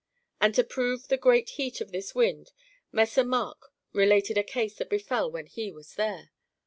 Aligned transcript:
^ 0.01 0.03
[And 0.41 0.55
to 0.55 0.63
prove 0.63 1.09
the 1.09 1.15
great 1.17 1.47
heat 1.49 1.79
of 1.79 1.91
this 1.91 2.15
wind, 2.15 2.53
Messer 2.91 3.23
Mark 3.23 3.71
related 3.93 4.35
a 4.35 4.41
case 4.43 4.73
that 4.77 4.89
befell 4.89 5.29
when 5.29 5.45
he 5.45 5.71
was 5.71 5.93
there. 5.93 6.31